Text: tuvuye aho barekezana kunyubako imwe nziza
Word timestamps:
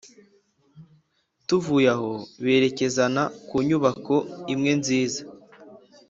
tuvuye 1.47 1.89
aho 1.95 2.11
barekezana 2.43 3.23
kunyubako 3.47 4.15
imwe 4.53 4.71
nziza 4.79 5.21